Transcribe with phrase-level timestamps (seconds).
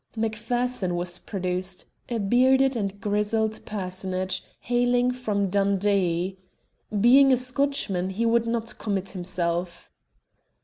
[0.15, 6.39] Macpherson was produced, a bearded and grizzled personage, hailing from Dundee.
[6.99, 9.91] Being a Scotchman he would not commit himself.